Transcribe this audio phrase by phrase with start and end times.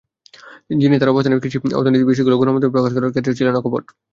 [0.71, 3.83] তিনি তাঁর অবস্থানে কৃষি অর্থনীতির বিষয়গুলো গণমাধ্যমে প্রকাশ করার ক্ষেত্রে ছিলেন অকপট।